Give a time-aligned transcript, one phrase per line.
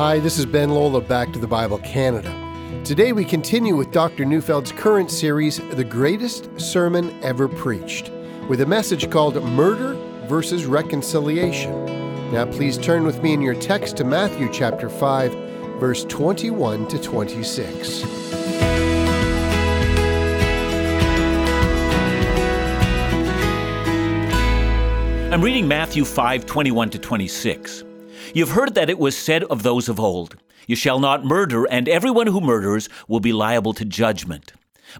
[0.00, 2.32] Hi, this is Ben Lola, Back to the Bible Canada.
[2.86, 4.24] Today we continue with Dr.
[4.24, 8.10] Neufeld's current series, The Greatest Sermon Ever Preached,
[8.48, 9.92] with a message called Murder
[10.26, 11.84] versus Reconciliation.
[12.32, 15.34] Now please turn with me in your text to Matthew chapter 5,
[15.78, 18.04] verse 21 to 26.
[25.30, 27.84] I'm reading Matthew 5 21 to 26.
[28.32, 30.36] You've heard that it was said of those of old,
[30.68, 34.52] You shall not murder, and everyone who murders will be liable to judgment.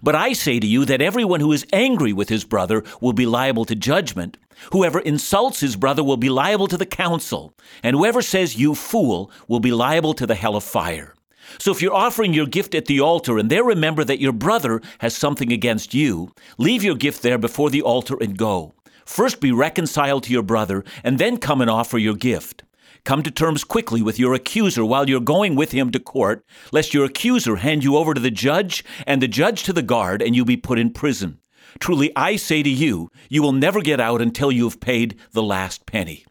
[0.03, 3.25] But I say to you that everyone who is angry with his brother will be
[3.25, 4.37] liable to judgment.
[4.73, 9.31] Whoever insults his brother will be liable to the council, and whoever says, You fool,
[9.47, 11.13] will be liable to the hell of fire.
[11.57, 14.81] So if you're offering your gift at the altar and there remember that your brother
[14.99, 18.73] has something against you, leave your gift there before the altar and go.
[19.05, 22.63] First be reconciled to your brother, and then come and offer your gift.
[23.03, 26.93] Come to terms quickly with your accuser while you're going with him to court, lest
[26.93, 30.35] your accuser hand you over to the judge, and the judge to the guard, and
[30.35, 31.39] you be put in prison.
[31.79, 35.41] Truly, I say to you, you will never get out until you have paid the
[35.41, 36.25] last penny.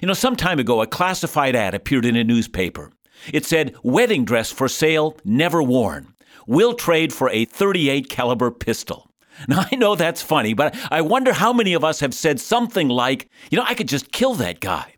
[0.00, 2.90] You know, some time ago, a classified ad appeared in a newspaper.
[3.32, 6.14] It said, Wedding dress for sale, never worn.
[6.46, 9.04] Will trade for a 38 caliber pistol.
[9.46, 12.88] Now, I know that's funny, but I wonder how many of us have said something
[12.88, 14.94] like, you know, I could just kill that guy.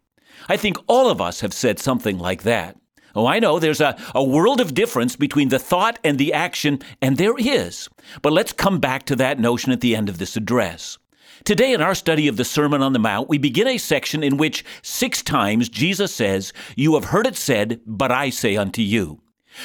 [0.48, 2.76] I think all of us have said something like that.
[3.14, 6.78] Oh, I know there's a, a world of difference between the thought and the action,
[7.02, 7.88] and there is.
[8.22, 10.98] But let's come back to that notion at the end of this address.
[11.44, 14.36] Today, in our study of the Sermon on the Mount, we begin a section in
[14.36, 19.20] which six times Jesus says, You have heard it said, but I say unto you.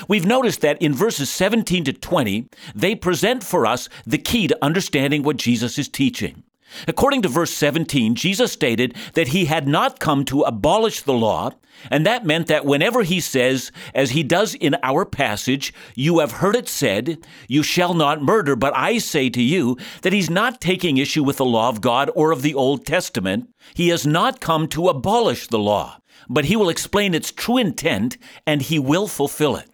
[0.08, 4.58] We've noticed that in verses 17 to 20, they present for us the key to
[4.64, 6.44] understanding what Jesus is teaching.
[6.88, 11.52] According to verse 17, Jesus stated that he had not come to abolish the law,
[11.92, 16.34] and that meant that whenever he says, as he does in our passage, you have
[16.34, 20.62] heard it said, you shall not murder, but I say to you, that he's not
[20.62, 23.50] taking issue with the law of God or of the Old Testament.
[23.74, 26.00] He has not come to abolish the law,
[26.30, 29.70] but he will explain its true intent and he will fulfill it.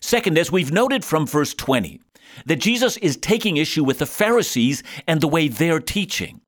[0.00, 2.00] Second, as we've noted from verse 20,
[2.46, 6.40] that Jesus is taking issue with the Pharisees and the way they're teaching.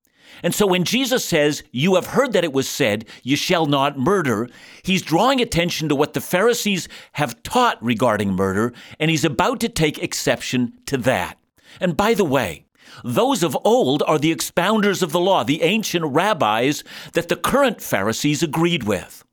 [0.43, 3.99] And so when Jesus says, You have heard that it was said, You shall not
[3.99, 4.49] murder,
[4.83, 9.69] he's drawing attention to what the Pharisees have taught regarding murder, and he's about to
[9.69, 11.39] take exception to that.
[11.81, 12.67] And by the way,
[13.05, 17.81] those of old are the expounders of the law, the ancient rabbis that the current
[17.81, 19.25] Pharisees agreed with.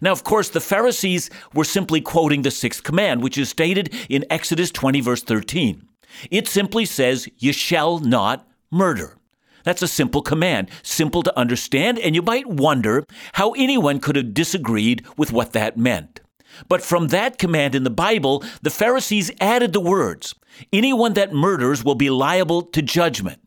[0.00, 4.24] Now, of course, the Pharisees were simply quoting the sixth command, which is stated in
[4.30, 5.86] Exodus 20, verse 13.
[6.30, 9.18] It simply says, You shall not murder.
[9.64, 14.34] That's a simple command, simple to understand, and you might wonder how anyone could have
[14.34, 16.20] disagreed with what that meant.
[16.68, 20.34] But from that command in the Bible, the Pharisees added the words
[20.72, 23.40] Anyone that murders will be liable to judgment.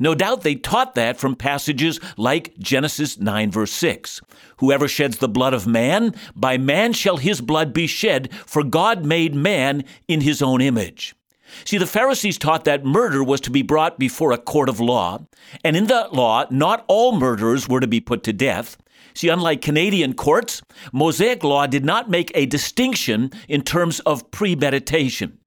[0.00, 4.20] No doubt they taught that from passages like Genesis 9, verse 6.
[4.58, 9.04] Whoever sheds the blood of man, by man shall his blood be shed, for God
[9.04, 11.14] made man in his own image.
[11.64, 15.20] See, the Pharisees taught that murder was to be brought before a court of law,
[15.64, 18.76] and in that law, not all murderers were to be put to death.
[19.14, 25.38] See, unlike Canadian courts, Mosaic law did not make a distinction in terms of premeditation.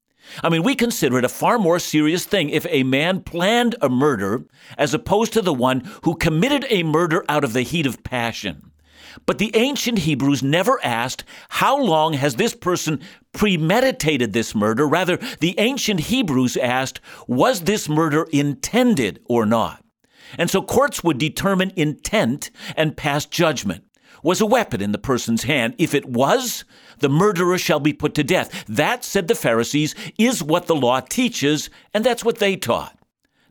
[0.44, 3.90] I mean, we consider it a far more serious thing if a man planned a
[3.90, 4.46] murder
[4.78, 8.71] as opposed to the one who committed a murder out of the heat of passion.
[9.26, 13.02] But the ancient Hebrews never asked, How long has this person
[13.34, 14.88] premeditated this murder?
[14.88, 19.84] Rather, the ancient Hebrews asked, Was this murder intended or not?
[20.38, 23.84] And so courts would determine intent and pass judgment.
[24.24, 25.74] Was a weapon in the person's hand?
[25.78, 26.64] If it was,
[27.00, 28.66] the murderer shall be put to death.
[28.68, 32.98] That, said the Pharisees, is what the law teaches, and that's what they taught.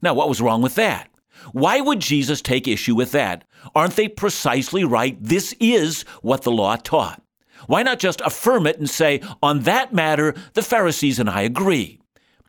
[0.01, 1.10] Now, what was wrong with that?
[1.53, 3.45] Why would Jesus take issue with that?
[3.75, 5.17] Aren't they precisely right?
[5.21, 7.23] This is what the law taught.
[7.67, 12.01] Why not just affirm it and say, on that matter, the Pharisees and I agree?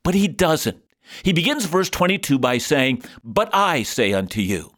[0.04, 0.82] But he doesn't.
[1.24, 4.72] He begins verse 22 by saying, But I say unto you.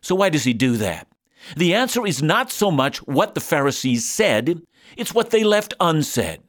[0.00, 1.08] So why does he do that?
[1.56, 4.62] The answer is not so much what the Pharisees said,
[4.96, 6.40] it's what they left unsaid.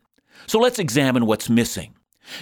[0.48, 1.95] So let's examine what's missing.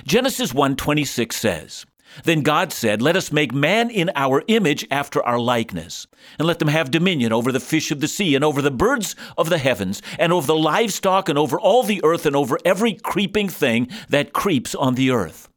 [0.05, 1.85] Genesis 1:26 says,
[2.23, 6.59] then God said, Let us make man in our image after our likeness, and let
[6.59, 9.57] them have dominion over the fish of the sea, and over the birds of the
[9.57, 13.87] heavens, and over the livestock, and over all the earth, and over every creeping thing
[14.09, 15.49] that creeps on the earth.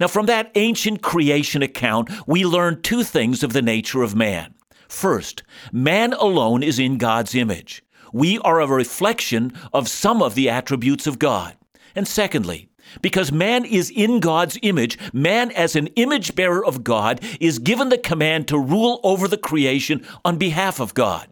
[0.00, 4.54] Now, from that ancient creation account, we learn two things of the nature of man.
[4.88, 5.42] First,
[5.72, 7.82] man alone is in God's image.
[8.12, 11.56] we are a reflection of some of the attributes of God.
[11.96, 12.68] And secondly,
[13.02, 17.88] because man is in God's image, man, as an image bearer of God, is given
[17.88, 21.28] the command to rule over the creation on behalf of God.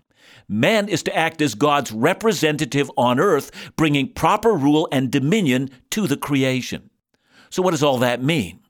[0.49, 6.07] Man is to act as God's representative on earth, bringing proper rule and dominion to
[6.07, 6.91] the creation.
[7.51, 8.61] So, what does all that mean?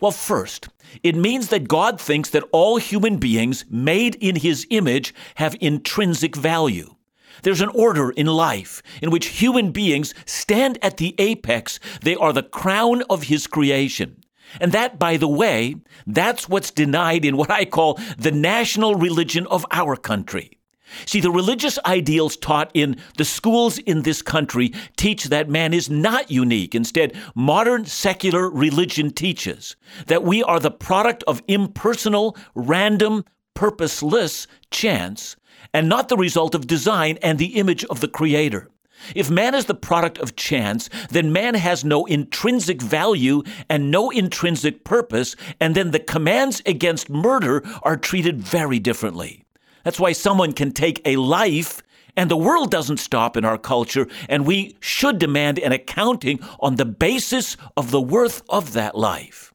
[0.00, 0.68] Well, first,
[1.02, 6.34] it means that God thinks that all human beings made in his image have intrinsic
[6.34, 6.96] value.
[7.42, 11.80] There's an order in life in which human beings stand at the apex.
[12.02, 14.22] They are the crown of his creation.
[14.60, 15.76] And that, by the way,
[16.06, 20.58] that's what's denied in what I call the national religion of our country.
[21.06, 25.88] See, the religious ideals taught in the schools in this country teach that man is
[25.88, 26.74] not unique.
[26.74, 29.76] Instead, modern secular religion teaches
[30.06, 33.24] that we are the product of impersonal, random,
[33.54, 35.36] purposeless chance
[35.72, 38.68] and not the result of design and the image of the Creator.
[39.14, 44.10] If man is the product of chance, then man has no intrinsic value and no
[44.10, 49.44] intrinsic purpose, and then the commands against murder are treated very differently.
[49.84, 51.82] That's why someone can take a life
[52.16, 56.76] and the world doesn't stop in our culture, and we should demand an accounting on
[56.76, 59.52] the basis of the worth of that life.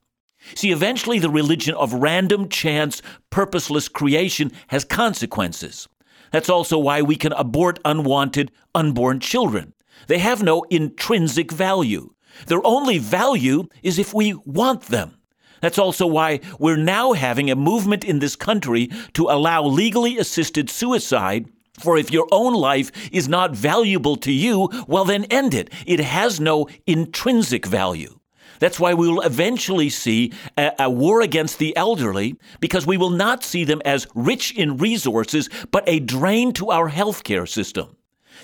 [0.56, 5.88] See, eventually the religion of random chance, purposeless creation has consequences.
[6.32, 9.74] That's also why we can abort unwanted, unborn children.
[10.08, 12.14] They have no intrinsic value.
[12.46, 15.18] Their only value is if we want them.
[15.62, 20.70] That's also why we're now having a movement in this country to allow legally assisted
[20.70, 21.48] suicide.
[21.80, 25.72] For if your own life is not valuable to you, well, then end it.
[25.86, 28.17] It has no intrinsic value.
[28.60, 33.10] That's why we will eventually see a, a, war against the elderly because we will
[33.10, 37.96] not see them as rich in resources, but a drain to our healthcare system.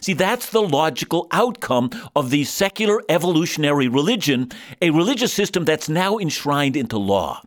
[0.01, 4.49] See, that's the logical outcome of the secular evolutionary religion,
[4.81, 7.41] a religious system that's now enshrined into law.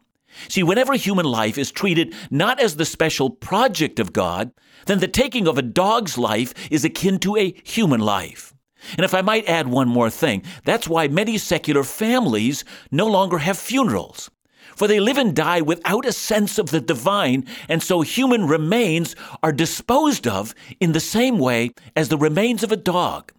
[0.48, 4.52] See, whenever human life is treated not as the special project of God,
[4.86, 8.54] then the taking of a dog's life is akin to a human life.
[8.92, 13.38] And if I might add one more thing, that's why many secular families no longer
[13.38, 14.30] have funerals.
[14.76, 19.16] For they live and die without a sense of the divine, and so human remains
[19.42, 23.32] are disposed of in the same way as the remains of a dog.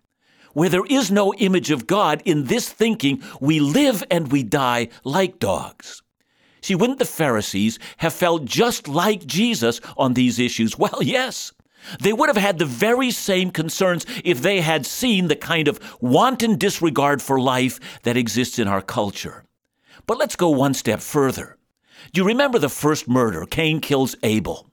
[0.53, 4.89] Where there is no image of God, in this thinking, we live and we die
[5.03, 6.01] like dogs.
[6.61, 10.75] See, wouldn't the Pharisees have felt just like Jesus on these issues?
[10.79, 11.51] Well, yes.
[12.00, 15.80] They would have had the very same concerns if they had seen the kind of
[16.01, 19.44] wanton disregard for life that exists in our culture.
[20.06, 21.57] But let's go one step further.
[22.13, 23.45] Do you remember the first murder?
[23.45, 24.69] Cain kills Abel.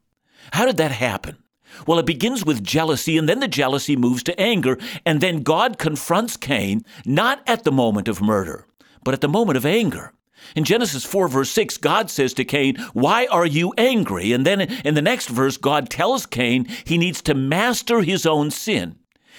[0.52, 1.38] How did that happen?
[1.86, 5.78] Well, it begins with jealousy, and then the jealousy moves to anger, and then God
[5.78, 8.66] confronts Cain not at the moment of murder,
[9.02, 10.13] but at the moment of anger.
[10.54, 14.32] In Genesis 4, verse 6, God says to Cain, Why are you angry?
[14.32, 18.50] And then in the next verse, God tells Cain he needs to master his own
[18.50, 18.96] sin.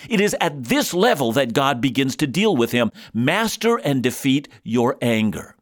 [0.10, 4.48] It is at this level that God begins to deal with him master and defeat
[4.64, 5.56] your anger.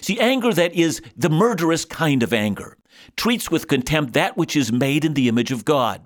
[0.00, 2.78] See, anger that is the murderous kind of anger
[3.16, 6.02] treats with contempt that which is made in the image of God.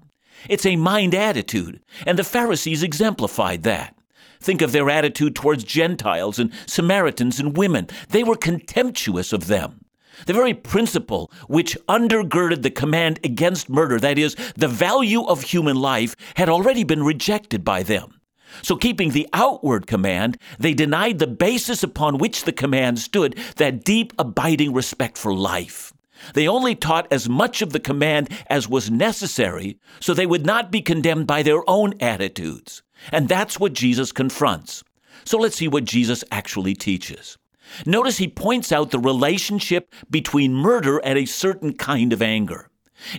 [0.49, 3.95] It's a mind attitude, and the Pharisees exemplified that.
[4.41, 7.89] Think of their attitude towards Gentiles and Samaritans and women.
[8.11, 9.85] They were contemptuous of them.
[10.27, 15.77] The very principle which undergirded the command against murder, that is, the value of human
[15.77, 18.21] life, had already been rejected by them.
[18.63, 23.85] So, keeping the outward command, they denied the basis upon which the command stood that
[23.85, 25.93] deep, abiding respect for life.
[26.35, 30.73] They only taught as much of the command as was necessary so they would not
[30.73, 32.83] be condemned by their own attitudes.
[33.13, 34.83] And that's what Jesus confronts.
[35.25, 37.37] So let's see what Jesus actually teaches.
[37.85, 42.71] Notice he points out the relationship between murder and a certain kind of anger.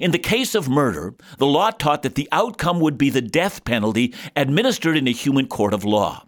[0.02, 3.64] In the case of murder, the law taught that the outcome would be the death
[3.64, 6.26] penalty administered in a human court of law.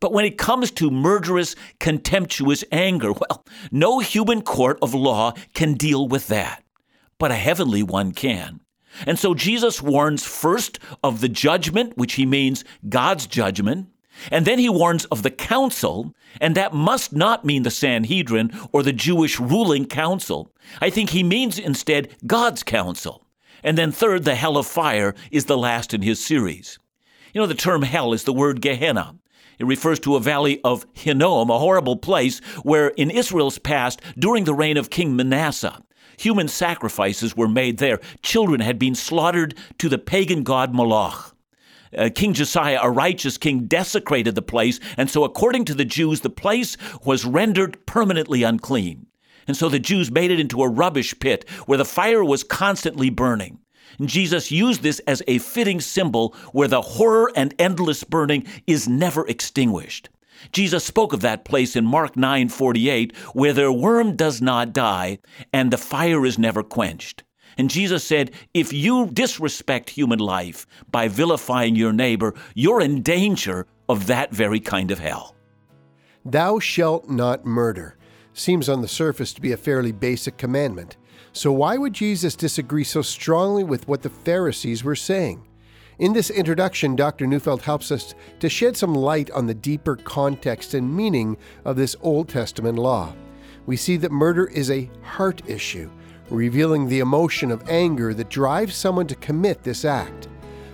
[0.00, 5.74] But when it comes to murderous, contemptuous anger, well, no human court of law can
[5.74, 6.62] deal with that.
[7.18, 8.60] But a heavenly one can.
[9.06, 13.88] And so Jesus warns first of the judgment, which he means God's judgment,
[14.30, 18.82] and then he warns of the council, and that must not mean the Sanhedrin or
[18.82, 20.52] the Jewish ruling council.
[20.80, 23.26] I think he means instead God's council.
[23.62, 26.78] And then third, the hell of fire is the last in his series.
[27.32, 29.16] You know, the term hell is the word Gehenna.
[29.58, 34.44] It refers to a valley of Hinnom, a horrible place where in Israel's past, during
[34.44, 35.82] the reign of King Manasseh,
[36.24, 38.00] human sacrifices were made there.
[38.22, 41.34] Children had been slaughtered to the pagan god Moloch.
[41.96, 46.20] uh, King Josiah, a righteous king, desecrated the place, and so according to the Jews,
[46.20, 49.06] the place was rendered permanently unclean.
[49.48, 53.10] And so the Jews made it into a rubbish pit where the fire was constantly
[53.10, 53.58] burning.
[53.98, 58.88] And Jesus used this as a fitting symbol where the horror and endless burning is
[58.88, 60.08] never extinguished.
[60.52, 65.18] Jesus spoke of that place in Mark 9:48 where their worm does not die
[65.52, 67.22] and the fire is never quenched.
[67.58, 73.66] And Jesus said, if you disrespect human life by vilifying your neighbor, you're in danger
[73.88, 75.34] of that very kind of hell.
[76.24, 77.96] Thou shalt not murder
[78.40, 80.96] seems on the surface to be a fairly basic commandment.
[81.32, 85.46] So why would Jesus disagree so strongly with what the Pharisees were saying?
[86.00, 87.26] In this introduction, Dr.
[87.26, 91.94] Neufeld helps us to shed some light on the deeper context and meaning of this
[92.00, 93.12] Old Testament law.
[93.66, 95.90] We see that murder is a heart issue,
[96.30, 100.28] revealing the emotion of anger that drives someone to commit this act.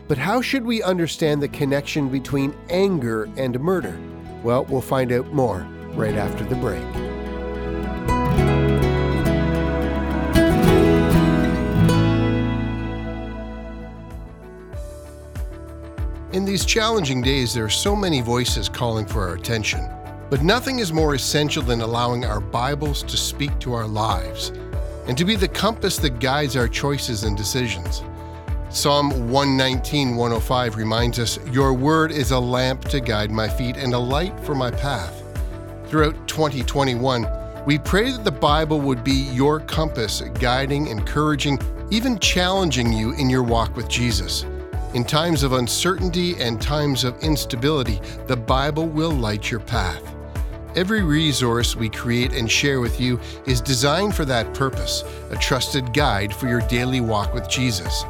[0.06, 3.98] But how should we understand the connection between anger and murder?
[4.44, 7.15] Well, we'll find out more right after the break.
[16.36, 19.88] In these challenging days, there are so many voices calling for our attention.
[20.28, 24.52] But nothing is more essential than allowing our Bibles to speak to our lives
[25.08, 28.02] and to be the compass that guides our choices and decisions.
[28.68, 33.94] Psalm 119, 105 reminds us, Your word is a lamp to guide my feet and
[33.94, 35.22] a light for my path.
[35.86, 37.26] Throughout 2021,
[37.64, 41.58] we pray that the Bible would be your compass, guiding, encouraging,
[41.90, 44.44] even challenging you in your walk with Jesus.
[44.94, 50.02] In times of uncertainty and times of instability, the Bible will light your path.
[50.74, 55.92] Every resource we create and share with you is designed for that purpose, a trusted
[55.92, 58.04] guide for your daily walk with Jesus.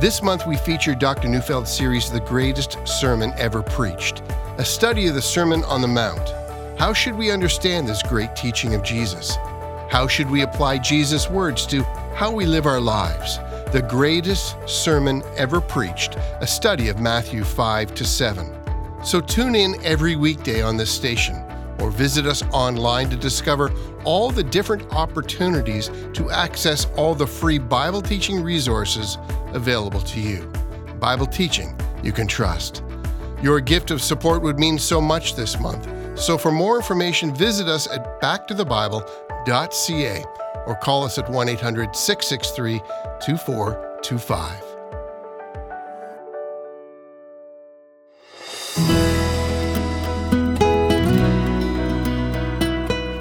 [0.00, 1.28] This month we feature Dr.
[1.28, 4.22] Neufeld's series, The Greatest Sermon Ever Preached,
[4.56, 6.30] a study of the Sermon on the Mount.
[6.78, 9.36] How should we understand this great teaching of Jesus?
[9.90, 11.82] How should we apply Jesus' words to
[12.14, 13.38] how we live our lives?
[13.72, 18.52] The greatest sermon ever preached, a study of Matthew 5 to 7.
[19.04, 21.36] So tune in every weekday on this station
[21.78, 23.70] or visit us online to discover
[24.02, 29.18] all the different opportunities to access all the free Bible teaching resources
[29.52, 30.50] available to you.
[30.98, 32.82] Bible teaching you can trust.
[33.40, 35.86] Your gift of support would mean so much this month.
[36.20, 40.24] So for more information, visit us at backtothebible.ca
[40.66, 42.80] or call us at 1 800 663
[43.24, 44.64] 2425.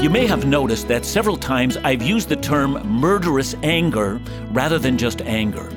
[0.01, 4.19] You may have noticed that several times I've used the term murderous anger
[4.51, 5.71] rather than just anger.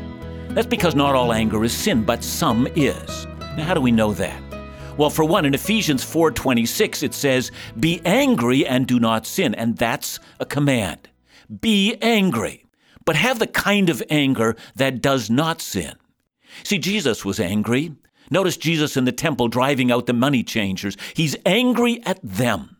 [0.49, 3.29] That's because not all anger is sin, but some is.
[3.57, 4.51] Now, how do we know that?
[4.97, 9.77] Well, for one, in Ephesians 4:26 it says, "Be angry and do not sin," and
[9.77, 11.09] that's a command.
[11.61, 12.63] Be angry
[13.05, 15.95] but have the kind of anger that does not sin.
[16.65, 17.93] See, Jesus was angry.
[18.31, 20.97] Notice Jesus in the temple driving out the money changers.
[21.15, 22.77] He's angry at them.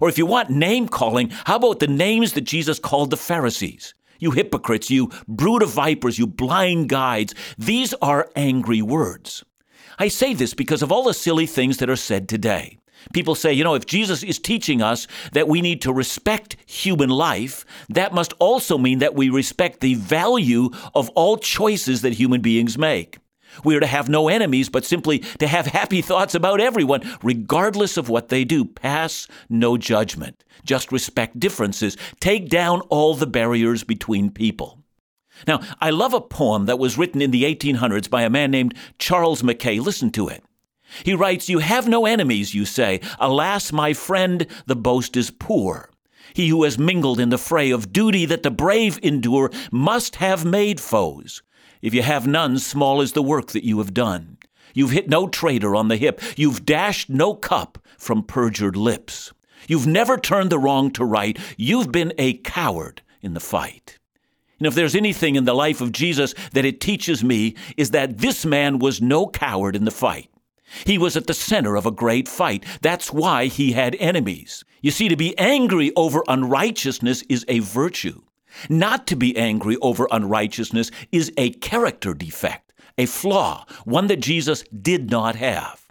[0.00, 3.94] Or if you want name calling, how about the names that Jesus called the Pharisees?
[4.18, 7.34] You hypocrites, you brood of vipers, you blind guides.
[7.58, 9.44] These are angry words.
[9.98, 12.78] I say this because of all the silly things that are said today.
[13.12, 17.08] People say, you know, if Jesus is teaching us that we need to respect human
[17.08, 22.40] life, that must also mean that we respect the value of all choices that human
[22.40, 23.18] beings make.
[23.64, 27.96] We are to have no enemies, but simply to have happy thoughts about everyone, regardless
[27.96, 28.64] of what they do.
[28.64, 30.44] Pass no judgment.
[30.64, 31.96] Just respect differences.
[32.20, 34.82] Take down all the barriers between people.
[35.46, 38.74] Now, I love a poem that was written in the 1800s by a man named
[38.98, 39.80] Charles Mackay.
[39.80, 40.42] Listen to it.
[41.04, 43.00] He writes, You have no enemies, you say.
[43.18, 45.90] Alas, my friend, the boast is poor.
[46.34, 50.44] He who has mingled in the fray of duty that the brave endure must have
[50.44, 51.42] made foes.
[51.82, 54.38] If you have none, small is the work that you have done.
[54.74, 56.20] You've hit no traitor on the hip.
[56.36, 59.32] You've dashed no cup from perjured lips.
[59.66, 61.38] You've never turned the wrong to right.
[61.56, 63.98] You've been a coward in the fight.
[64.58, 68.18] And if there's anything in the life of Jesus that it teaches me, is that
[68.18, 70.30] this man was no coward in the fight.
[70.84, 72.64] He was at the center of a great fight.
[72.82, 74.64] That's why he had enemies.
[74.80, 78.22] You see, to be angry over unrighteousness is a virtue.
[78.68, 84.64] Not to be angry over unrighteousness is a character defect, a flaw, one that Jesus
[84.82, 85.86] did not have.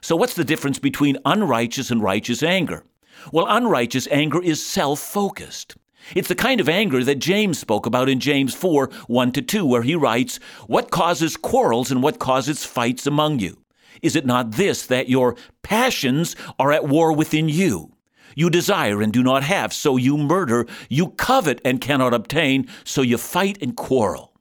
[0.00, 2.84] So, what's the difference between unrighteous and righteous anger?
[3.32, 5.76] Well, unrighteous anger is self focused.
[6.14, 9.64] It's the kind of anger that James spoke about in James 4 1 to 2,
[9.64, 13.58] where he writes, What causes quarrels and what causes fights among you?
[14.02, 17.92] Is it not this, that your passions are at war within you?
[18.36, 20.66] You desire and do not have, so you murder.
[20.88, 24.32] You covet and cannot obtain, so you fight and quarrel.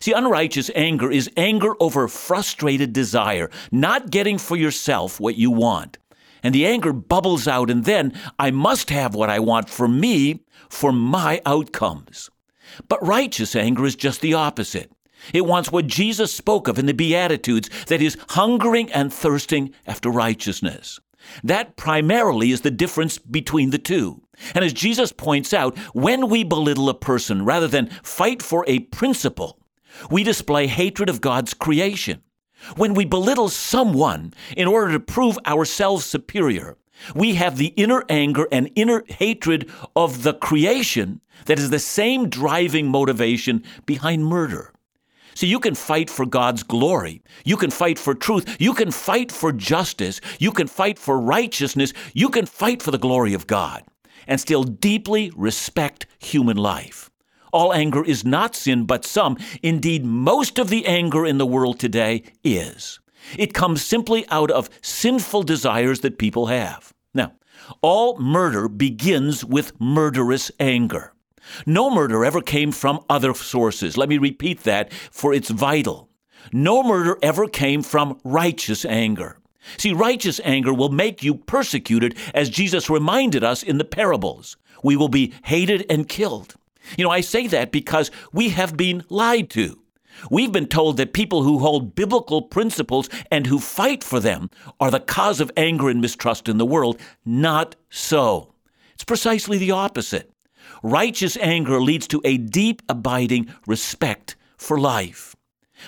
[0.00, 5.98] See, unrighteous anger is anger over frustrated desire, not getting for yourself what you want.
[6.42, 10.40] And the anger bubbles out, and then I must have what I want for me,
[10.68, 12.30] for my outcomes.
[12.88, 14.90] But righteous anger is just the opposite.
[15.32, 20.10] It wants what Jesus spoke of in the Beatitudes that is, hungering and thirsting after
[20.10, 20.98] righteousness.
[21.44, 24.22] That primarily is the difference between the two.
[24.54, 28.80] And as Jesus points out, when we belittle a person rather than fight for a
[28.80, 29.60] principle,
[30.10, 32.22] we display hatred of God's creation.
[32.76, 36.76] When we belittle someone in order to prove ourselves superior,
[37.14, 42.28] we have the inner anger and inner hatred of the creation that is the same
[42.28, 44.72] driving motivation behind murder.
[45.34, 47.22] So you can fight for God's glory.
[47.44, 48.56] You can fight for truth.
[48.60, 50.20] You can fight for justice.
[50.38, 51.92] You can fight for righteousness.
[52.12, 53.82] You can fight for the glory of God
[54.26, 57.11] and still deeply respect human life.
[57.52, 61.78] All anger is not sin, but some, indeed, most of the anger in the world
[61.78, 62.98] today is.
[63.38, 66.92] It comes simply out of sinful desires that people have.
[67.12, 67.32] Now,
[67.82, 71.12] all murder begins with murderous anger.
[71.66, 73.96] No murder ever came from other sources.
[73.96, 76.08] Let me repeat that, for it's vital.
[76.52, 79.38] No murder ever came from righteous anger.
[79.76, 84.56] See, righteous anger will make you persecuted, as Jesus reminded us in the parables.
[84.82, 86.56] We will be hated and killed.
[86.96, 89.78] You know, I say that because we have been lied to.
[90.30, 94.90] We've been told that people who hold biblical principles and who fight for them are
[94.90, 97.00] the cause of anger and mistrust in the world.
[97.24, 98.54] Not so.
[98.94, 100.30] It's precisely the opposite.
[100.82, 105.34] Righteous anger leads to a deep, abiding respect for life.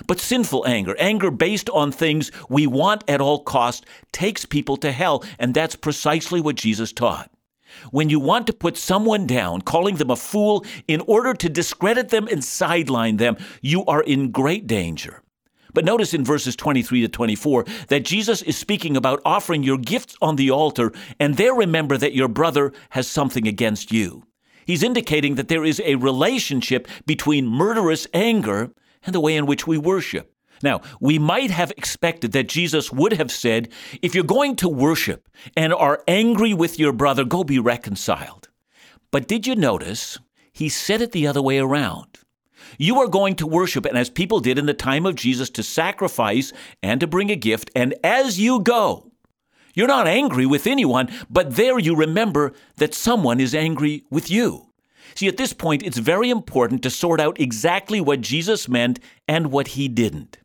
[0.07, 4.91] But sinful anger, anger based on things we want at all cost, takes people to
[4.91, 7.31] hell, and that's precisely what Jesus taught.
[7.90, 12.10] When you want to put someone down, calling them a fool in order to discredit
[12.10, 15.23] them and sideline them, you are in great danger.
[15.73, 20.17] But notice in verses 23 to 24 that Jesus is speaking about offering your gifts
[20.23, 24.23] on the altar, and there remember that your brother has something against you.
[24.67, 28.71] He's indicating that there is a relationship between murderous anger
[29.04, 30.33] and the way in which we worship.
[30.65, 33.69] Now, we might have expected that Jesus would have said,
[34.00, 38.49] if you're going to worship and are angry with your brother, go be reconciled.
[39.11, 40.19] But did you notice
[40.55, 42.19] he said it the other way around?
[42.79, 45.63] You are going to worship, and as people did in the time of Jesus, to
[45.63, 46.50] sacrifice
[46.83, 49.13] and to bring a gift, and as you go,
[49.75, 54.71] you're not angry with anyone, but there you remember that someone is angry with you.
[55.15, 58.99] See, at this point, it's very important to sort out exactly what Jesus meant
[59.29, 60.39] and what he didn't.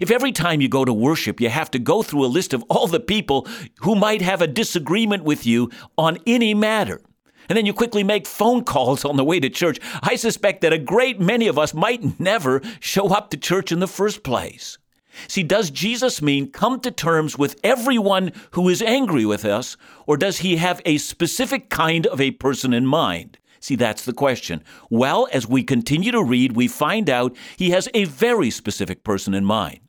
[0.00, 2.64] If every time you go to worship, you have to go through a list of
[2.68, 3.46] all the people
[3.80, 7.00] who might have a disagreement with you on any matter,
[7.48, 10.72] and then you quickly make phone calls on the way to church, I suspect that
[10.72, 14.78] a great many of us might never show up to church in the first place.
[15.26, 20.16] See, does Jesus mean come to terms with everyone who is angry with us, or
[20.16, 23.37] does he have a specific kind of a person in mind?
[23.60, 24.62] See, that's the question.
[24.90, 29.34] Well, as we continue to read, we find out he has a very specific person
[29.34, 29.80] in mind.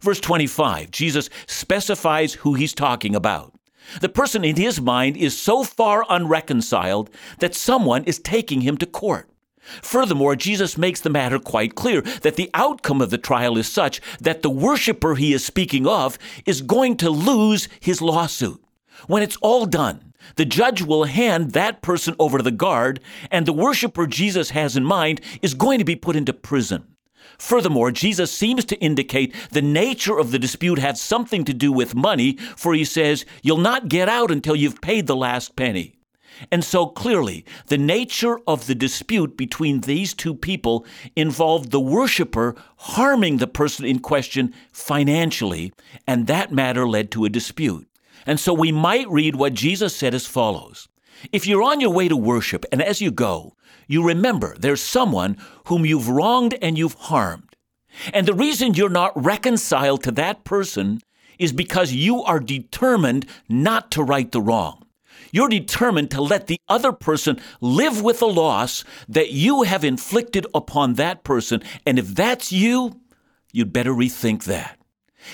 [0.00, 3.54] Verse 25, Jesus specifies who he's talking about.
[4.00, 8.86] The person in his mind is so far unreconciled that someone is taking him to
[8.86, 9.28] court.
[9.82, 14.00] Furthermore, Jesus makes the matter quite clear that the outcome of the trial is such
[14.20, 18.62] that the worshiper he is speaking of is going to lose his lawsuit.
[19.06, 23.00] When it's all done, the judge will hand that person over to the guard,
[23.30, 26.84] and the worshiper Jesus has in mind is going to be put into prison.
[27.38, 31.94] Furthermore, Jesus seems to indicate the nature of the dispute has something to do with
[31.94, 35.94] money, for he says, You'll not get out until you've paid the last penny.
[36.52, 42.54] And so clearly, the nature of the dispute between these two people involved the worshiper
[42.76, 45.72] harming the person in question financially,
[46.06, 47.87] and that matter led to a dispute.
[48.28, 50.86] And so we might read what Jesus said as follows
[51.32, 53.54] If you're on your way to worship, and as you go,
[53.88, 57.56] you remember there's someone whom you've wronged and you've harmed.
[58.12, 61.00] And the reason you're not reconciled to that person
[61.38, 64.84] is because you are determined not to right the wrong.
[65.32, 70.46] You're determined to let the other person live with the loss that you have inflicted
[70.54, 71.62] upon that person.
[71.86, 73.00] And if that's you,
[73.52, 74.77] you'd better rethink that.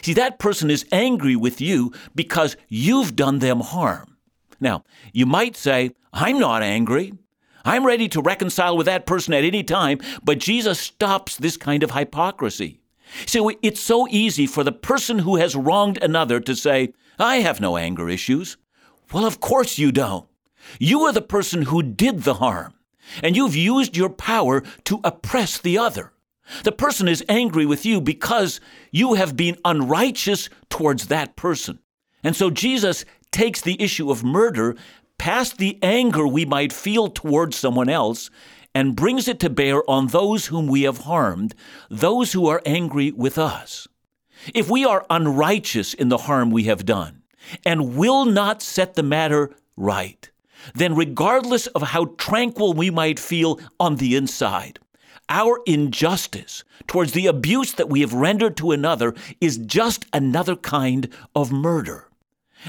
[0.02, 4.16] See, that person is angry with you because you've done them harm.
[4.60, 7.12] Now, you might say, I'm not angry.
[7.64, 11.82] I'm ready to reconcile with that person at any time, but Jesus stops this kind
[11.82, 12.80] of hypocrisy.
[13.26, 17.60] So it's so easy for the person who has wronged another to say, I have
[17.60, 18.56] no anger issues.
[19.12, 20.26] Well, of course you don't.
[20.78, 22.74] You are the person who did the harm,
[23.22, 26.12] and you've used your power to oppress the other.
[26.62, 31.78] The person is angry with you because you have been unrighteous towards that person.
[32.22, 34.76] And so Jesus takes the issue of murder
[35.18, 38.30] past the anger we might feel towards someone else
[38.74, 41.54] and brings it to bear on those whom we have harmed,
[41.88, 43.86] those who are angry with us.
[44.52, 47.22] If we are unrighteous in the harm we have done
[47.64, 50.30] and will not set the matter right,
[50.74, 54.78] then regardless of how tranquil we might feel on the inside,
[55.28, 61.08] our injustice towards the abuse that we have rendered to another is just another kind
[61.34, 62.08] of murder.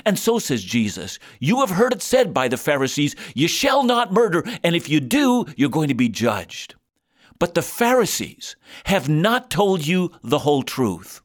[0.05, 4.11] And so says Jesus, You have heard it said by the Pharisees, You shall not
[4.11, 6.75] murder, and if you do, you're going to be judged.
[7.39, 11.21] But the Pharisees have not told you the whole truth.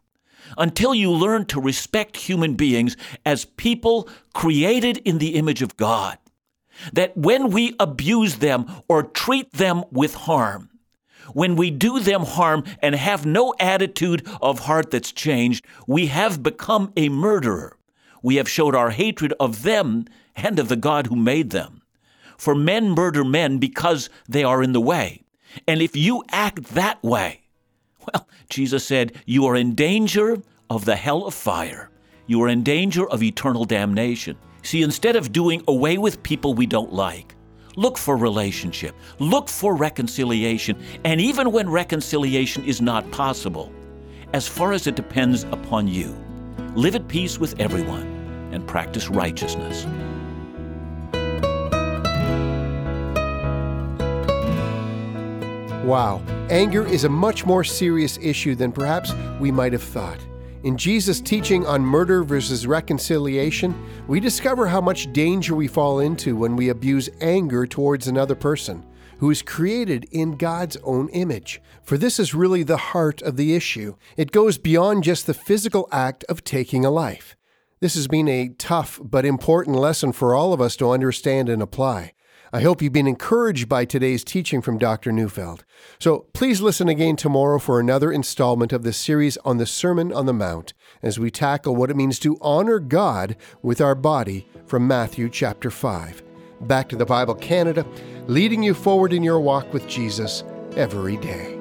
[0.59, 6.19] Until you learn to respect human beings as people created in the image of God,
[6.93, 10.71] that when we abuse them or treat them with harm,
[11.33, 16.43] when we do them harm and have no attitude of heart that's changed, we have
[16.43, 17.77] become a murderer
[18.23, 20.05] we have showed our hatred of them
[20.37, 21.83] and of the God who made them.
[22.37, 25.23] For men murder men because they are in the way.
[25.67, 27.43] And if you act that way,
[28.01, 30.39] well, Jesus said, you are in danger
[30.69, 31.91] of the hell of fire.
[32.27, 34.37] You are in danger of eternal damnation.
[34.63, 37.35] See, instead of doing away with people we don't like,
[37.77, 43.73] look for relationship, look for reconciliation, and even when reconciliation is not possible,
[44.33, 46.15] as far as it depends upon you,
[46.75, 48.07] live at peace with everyone,
[48.53, 49.87] and practice righteousness.
[55.85, 60.19] Wow, anger is a much more serious issue than perhaps we might have thought.
[60.63, 63.75] In Jesus' teaching on murder versus reconciliation,
[64.07, 68.85] we discover how much danger we fall into when we abuse anger towards another person
[69.21, 71.63] who is created in God's own image.
[71.83, 73.97] For this is really the heart of the issue.
[74.19, 77.37] It goes beyond just the physical act of taking a life.
[77.81, 81.63] This has been a tough but important lesson for all of us to understand and
[81.63, 82.13] apply.
[82.53, 85.13] I hope you've been encouraged by today's teaching from Dr.
[85.13, 85.65] Neufeld.
[86.01, 90.27] So please listen again tomorrow for another installment of the series on the Sermon on
[90.27, 94.89] the Mount as we tackle what it means to honor God with our body from
[94.89, 96.25] Matthew chapter 5.
[96.63, 97.87] Back to the Bible Canada
[98.27, 100.43] leading you forward in your walk with Jesus
[100.77, 101.60] every day.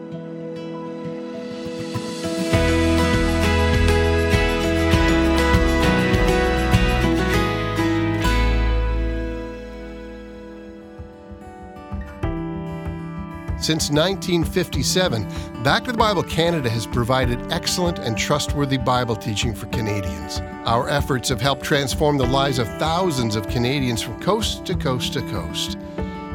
[13.70, 19.68] Since 1957, Back to the Bible Canada has provided excellent and trustworthy Bible teaching for
[19.68, 20.40] Canadians.
[20.66, 25.14] Our efforts have helped transform the lives of thousands of Canadians from coast to coast
[25.14, 25.78] to coast.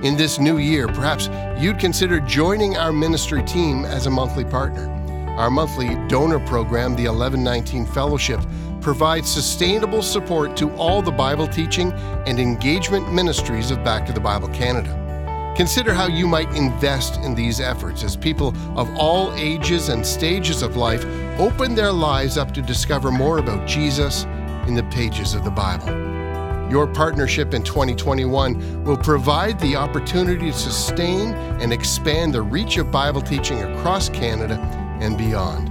[0.05, 1.29] In this new year, perhaps
[1.61, 4.89] you'd consider joining our ministry team as a monthly partner.
[5.37, 8.39] Our monthly donor program, the 1119 Fellowship,
[8.81, 11.93] provides sustainable support to all the Bible teaching
[12.29, 15.04] and engagement ministries of Back to the Bible Canada.
[15.57, 20.63] Consider how you might invest in these efforts as people of all ages and stages
[20.63, 21.05] of life
[21.39, 24.25] open their lives up to discover more about Jesus
[24.67, 25.87] in the pages of the Bible.
[26.69, 32.91] Your partnership in 2021 will provide the opportunity to sustain and expand the reach of
[32.91, 34.59] Bible teaching across Canada
[35.01, 35.71] and beyond.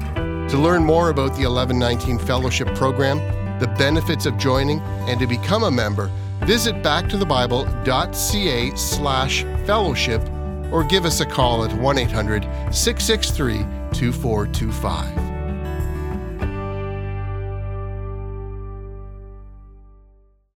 [0.49, 3.17] To learn more about the 1119 Fellowship Program,
[3.59, 6.09] the benefits of joining, and to become a member,
[6.45, 10.21] visit backtothebible.ca slash fellowship
[10.71, 13.59] or give us a call at 1 800 663
[13.93, 15.32] 2425.